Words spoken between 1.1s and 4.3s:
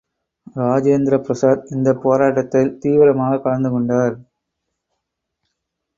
பிரசாத் இந்தப் போராட்டத்தில் தீவிரமாய் கலந்து கொண்டார்.